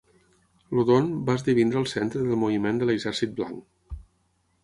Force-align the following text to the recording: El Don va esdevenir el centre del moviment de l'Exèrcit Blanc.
El 0.75 0.79
Don 0.89 1.09
va 1.27 1.35
esdevenir 1.39 1.77
el 1.81 1.85
centre 1.91 2.23
del 2.29 2.41
moviment 2.45 2.81
de 2.83 2.87
l'Exèrcit 2.91 3.37
Blanc. 3.41 3.99